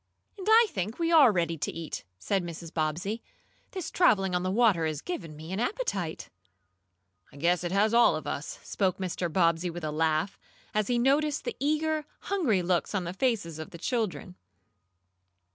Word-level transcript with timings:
"And 0.35 0.47
I 0.49 0.65
think 0.71 0.97
we 0.97 1.11
are 1.11 1.31
ready 1.31 1.59
to 1.59 1.71
eat," 1.71 2.05
said 2.17 2.43
Mrs. 2.43 2.73
Bobbsey. 2.73 3.21
"This 3.69 3.91
traveling 3.91 4.33
on 4.33 4.41
the 4.41 4.49
water 4.49 4.87
has 4.87 4.99
given 4.99 5.35
me 5.35 5.51
an 5.53 5.59
appetite." 5.59 6.31
"I 7.31 7.37
guess 7.37 7.63
it 7.63 7.71
has 7.71 7.93
all 7.93 8.15
of 8.15 8.25
us," 8.25 8.57
spoke 8.63 8.97
Mr. 8.97 9.31
Bobbsey 9.31 9.69
with 9.69 9.83
a 9.83 9.91
laugh, 9.91 10.39
as 10.73 10.87
he 10.87 10.97
noticed 10.97 11.43
the 11.43 11.55
eager, 11.59 12.05
hungry 12.21 12.63
looks 12.63 12.95
on 12.95 13.03
the 13.03 13.13
faces 13.13 13.59
of 13.59 13.69
the 13.69 13.77
children. 13.77 14.33